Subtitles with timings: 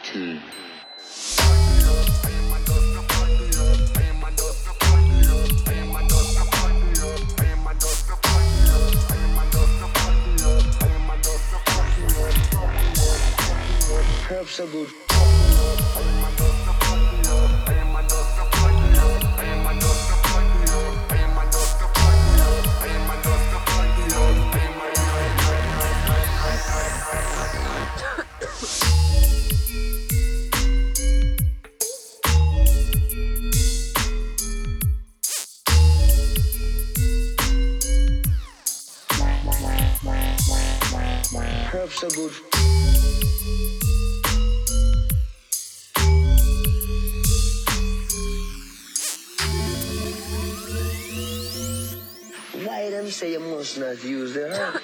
[0.00, 0.61] for
[53.76, 54.81] say you must not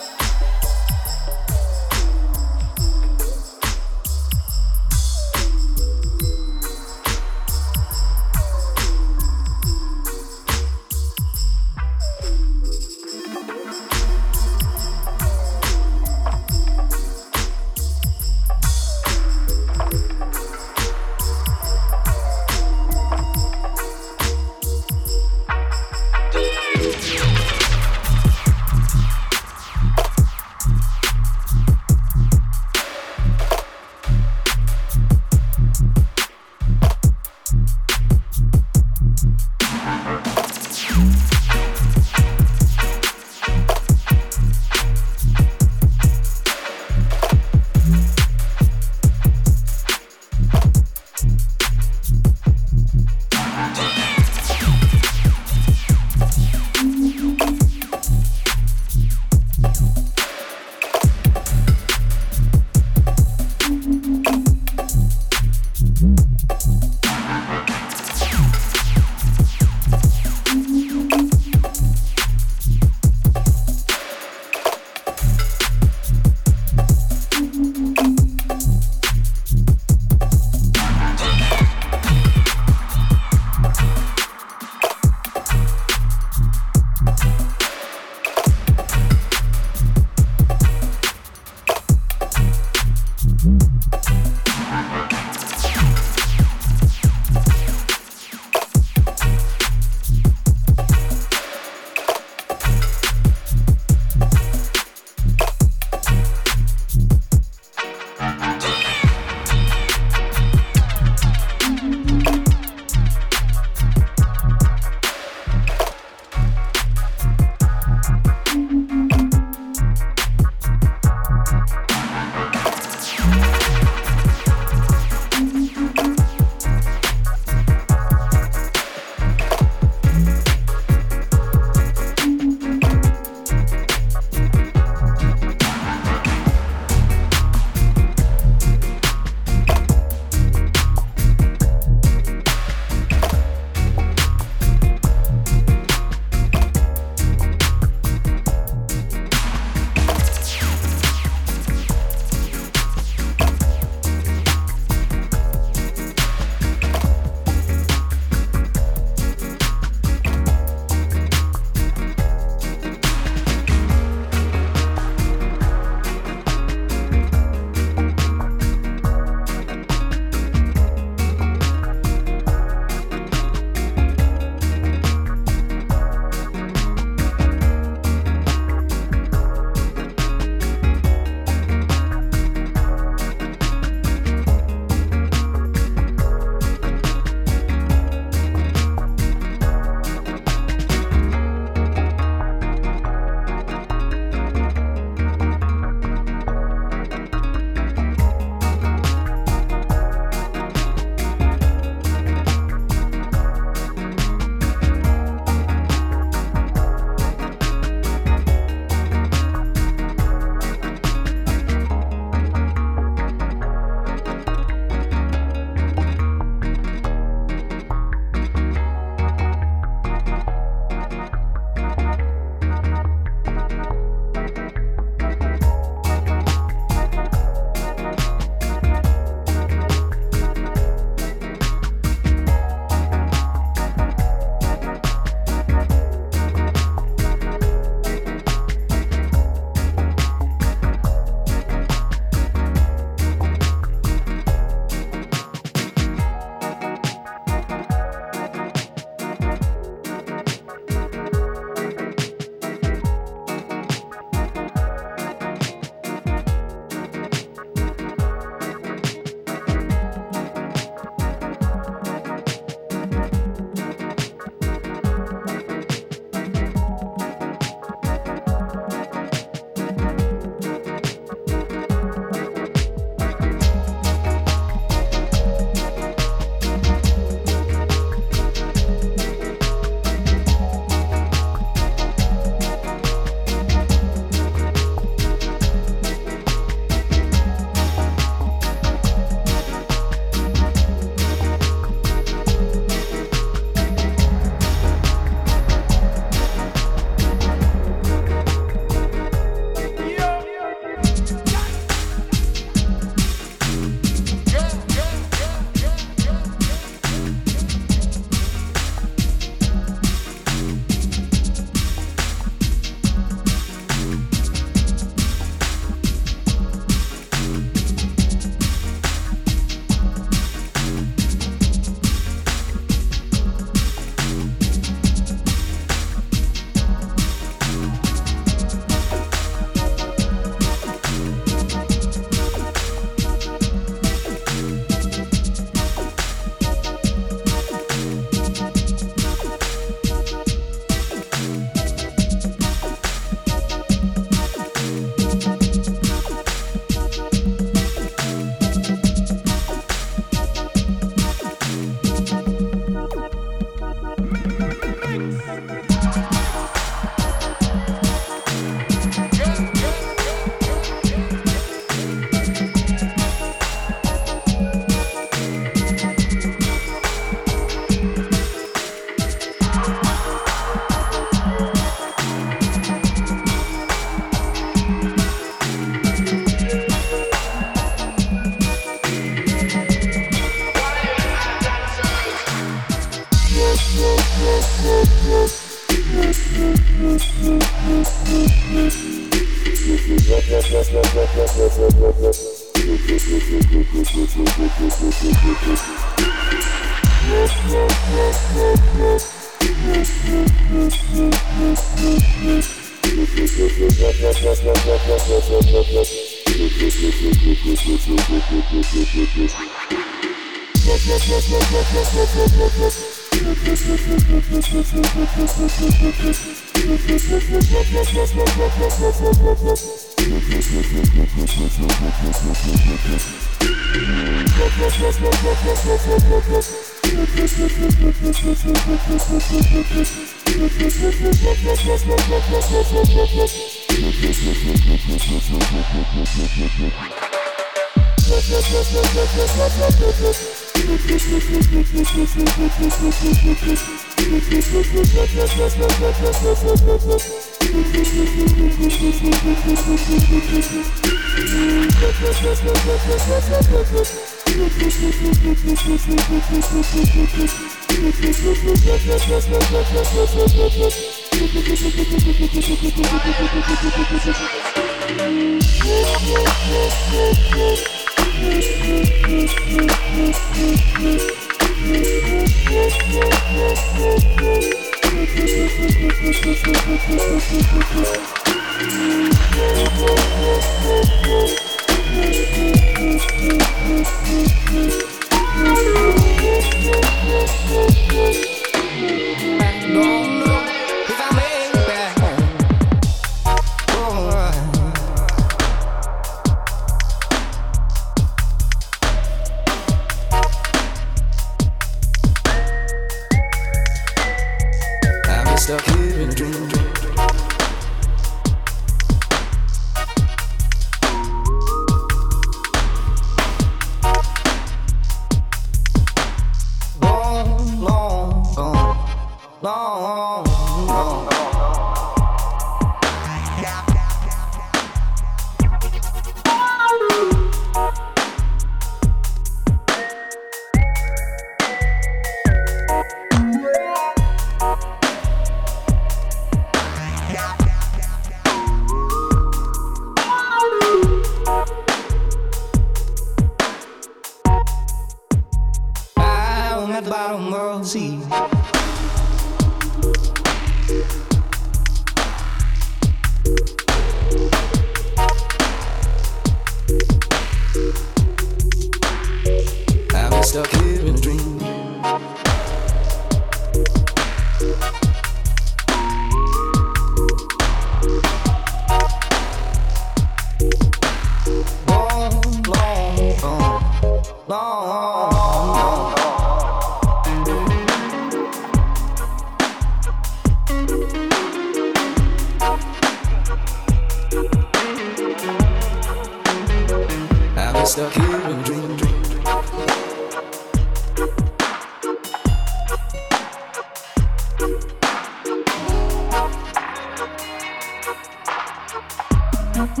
[599.96, 600.00] A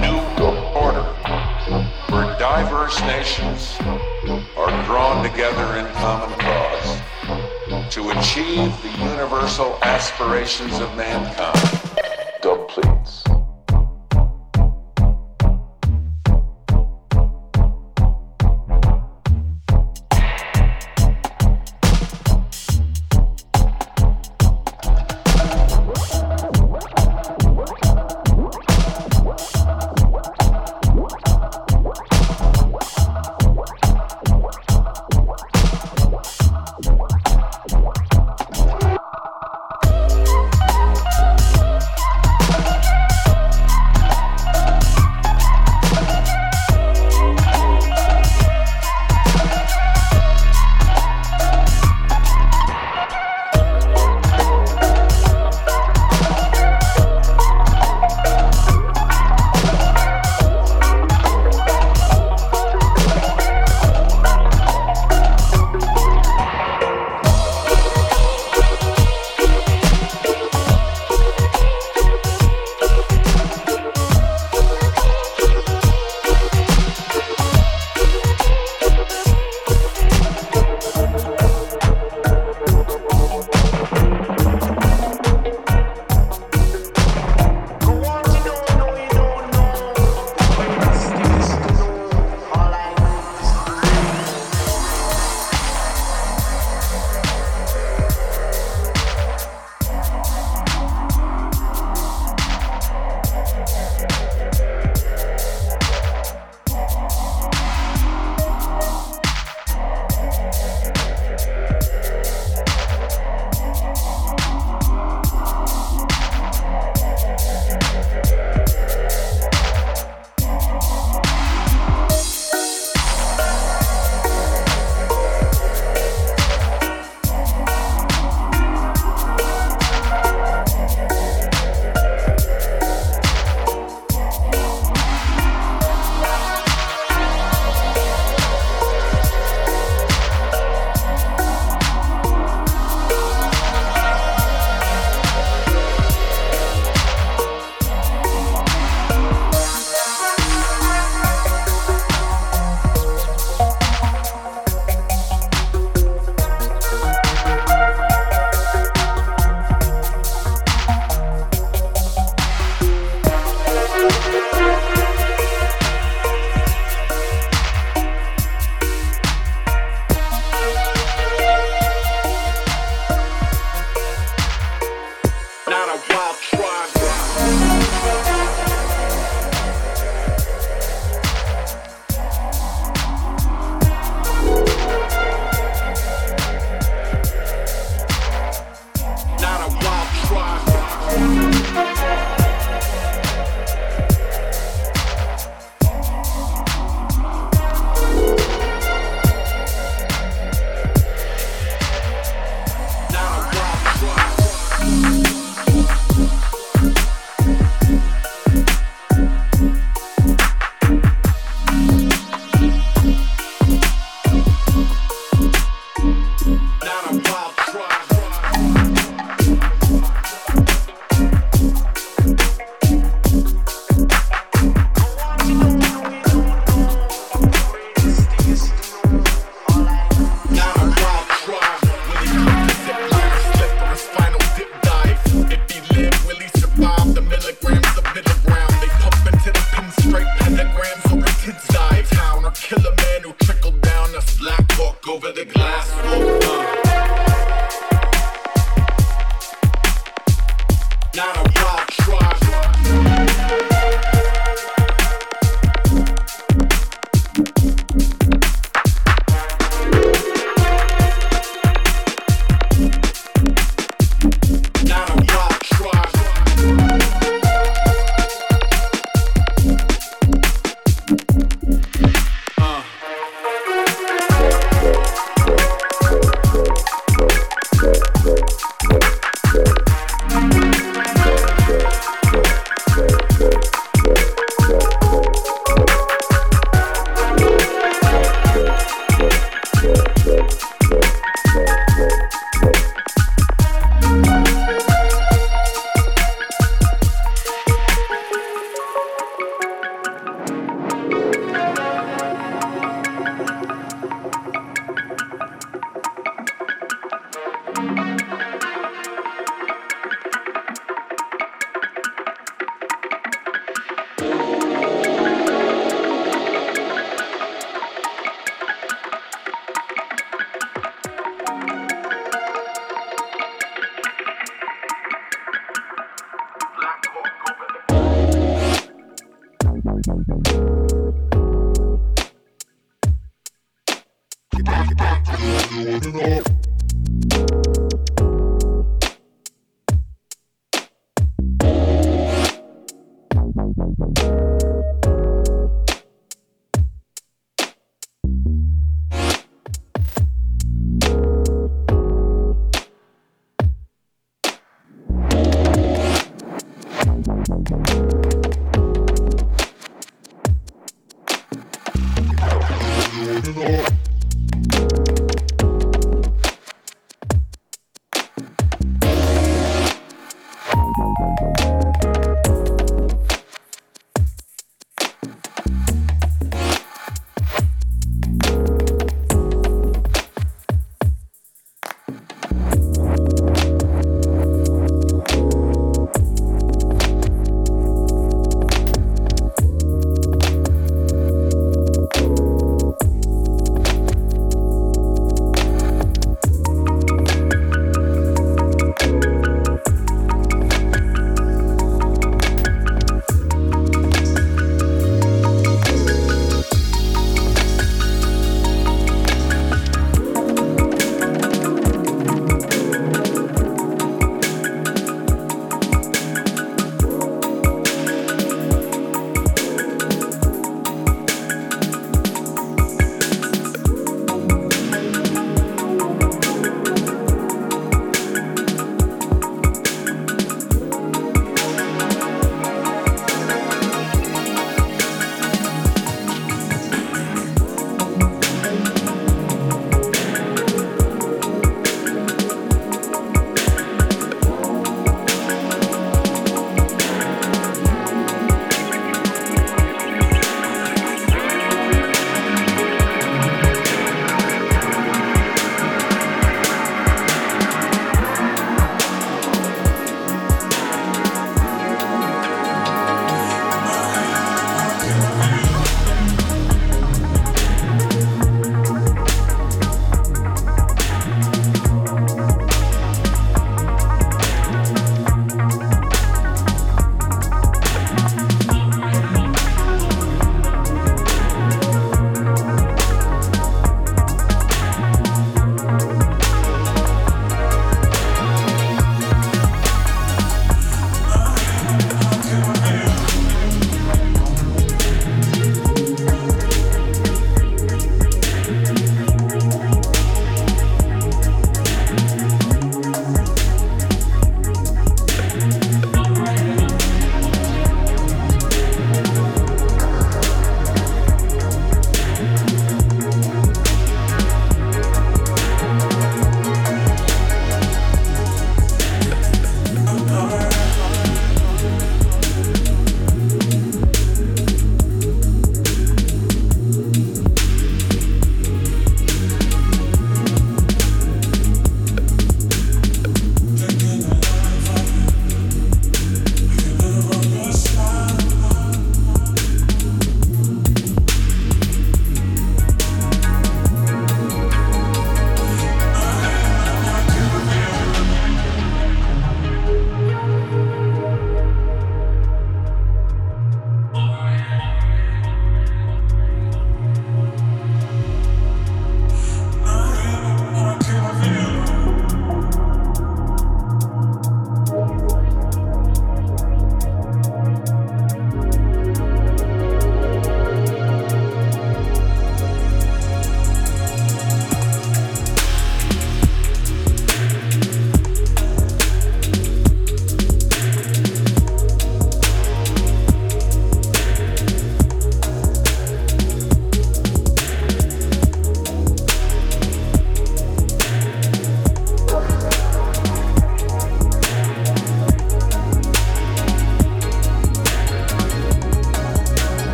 [0.00, 0.18] new
[0.74, 1.04] order
[2.10, 3.76] where diverse nations
[4.56, 6.98] are drawn together in common cause
[7.94, 11.85] to achieve the universal aspirations of mankind.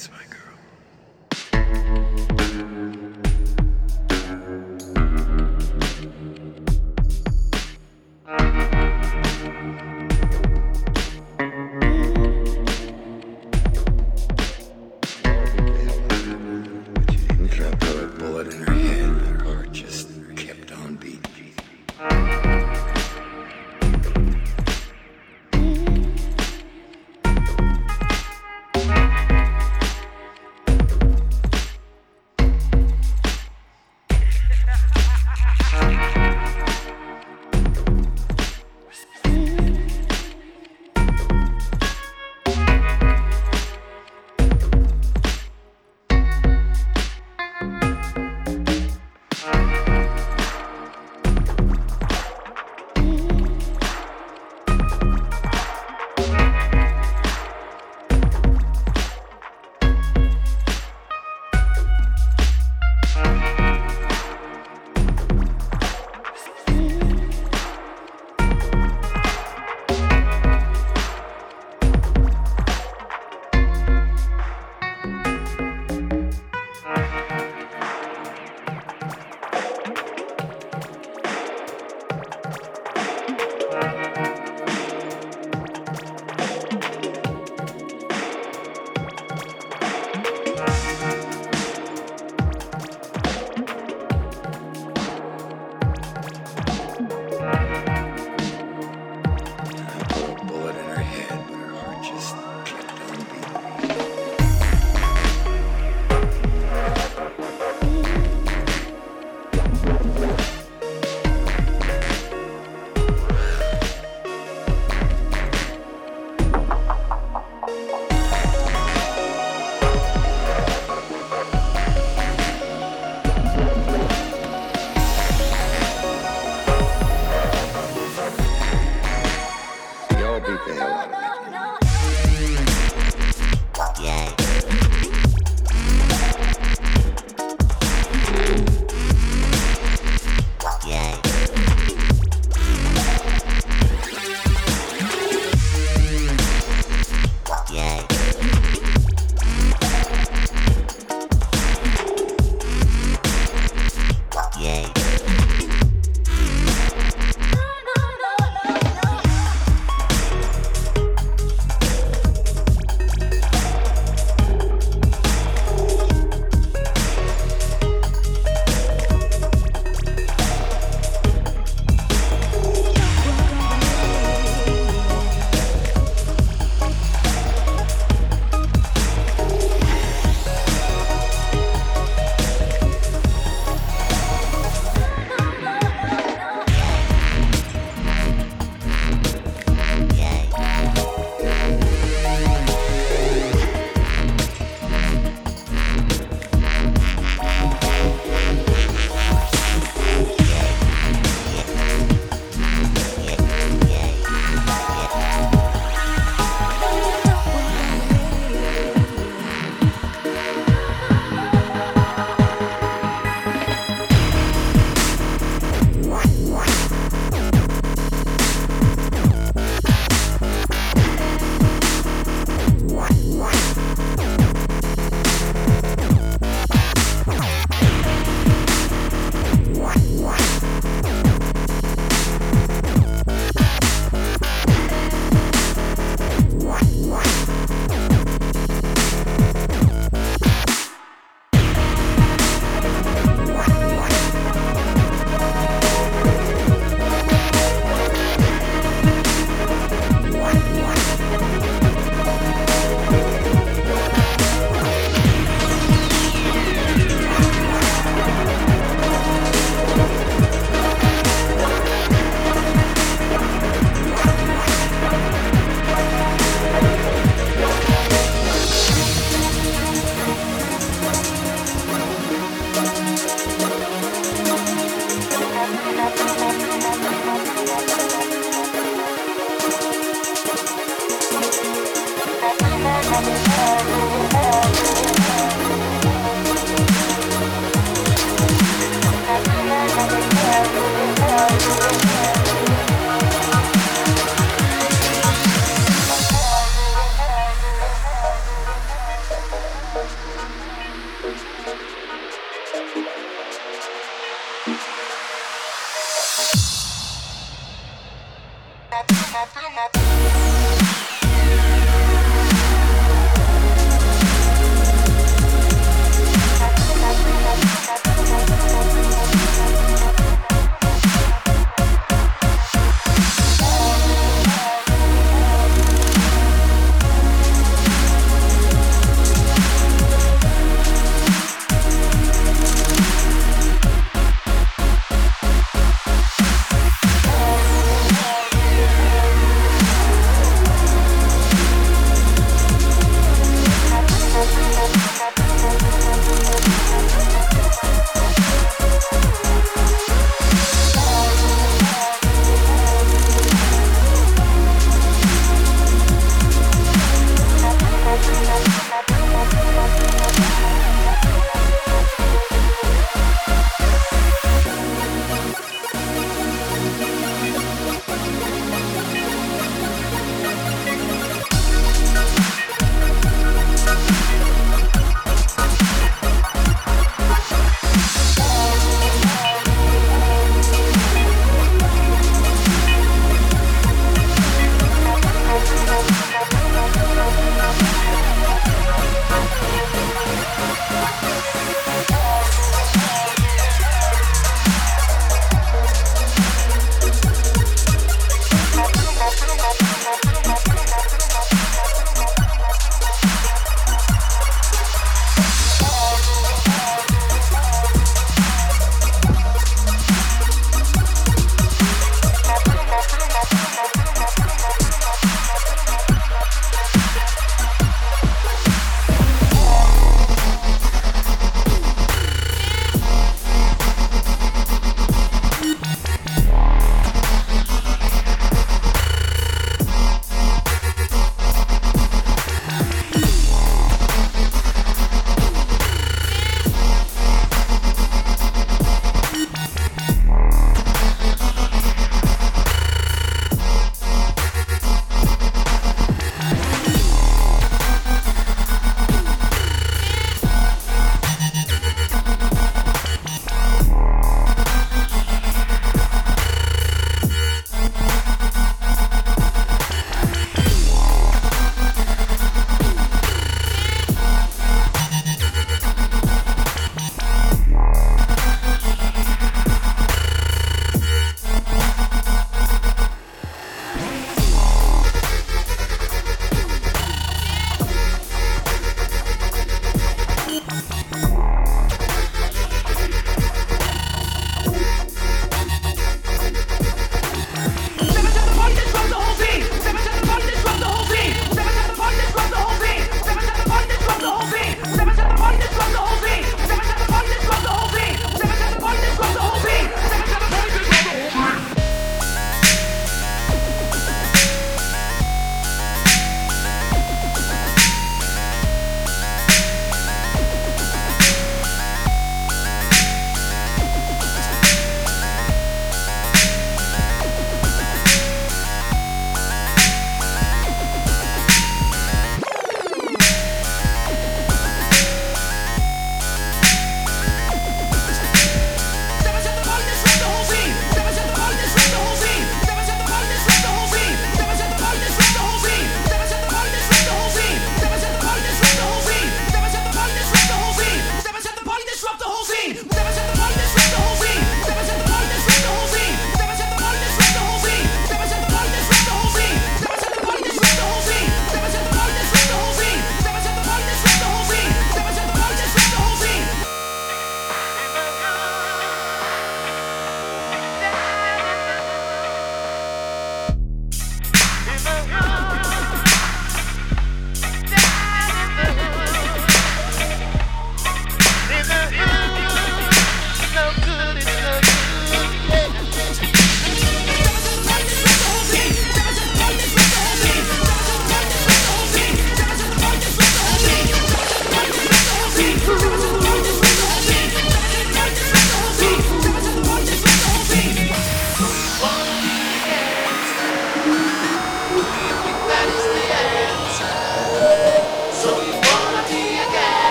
[0.00, 0.39] That's my girl.